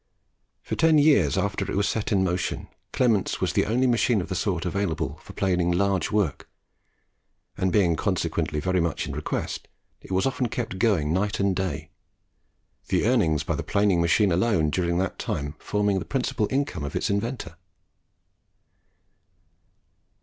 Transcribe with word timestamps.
For 0.63 0.75
ten 0.75 0.97
years 0.97 1.37
after 1.37 1.63
it 1.69 1.75
was 1.77 1.87
set 1.87 2.11
in 2.11 2.23
motion, 2.23 2.67
Clement's 2.91 3.39
was 3.39 3.53
the 3.53 3.67
only 3.67 3.85
machine 3.85 4.19
of 4.19 4.29
the 4.29 4.35
sort 4.35 4.65
available 4.65 5.17
for 5.21 5.33
planing 5.33 5.71
large 5.71 6.11
work; 6.11 6.49
and 7.55 7.71
being 7.71 7.95
consequently 7.95 8.59
very 8.59 8.79
much 8.81 9.05
in 9.05 9.13
request, 9.13 9.67
it 10.01 10.11
was 10.11 10.25
often 10.25 10.47
kept 10.49 10.79
going 10.79 11.13
night 11.13 11.39
and 11.39 11.55
day, 11.55 11.91
the 12.87 13.05
earnings 13.05 13.43
by 13.43 13.53
the 13.53 13.61
planing 13.61 14.01
machine 14.01 14.31
alone 14.31 14.71
during 14.71 14.97
that 14.97 15.19
time 15.19 15.53
forming 15.59 15.99
the 15.99 16.03
principal 16.05 16.47
income 16.49 16.83
of 16.83 16.95
its 16.95 17.11
inventor. 17.11 17.55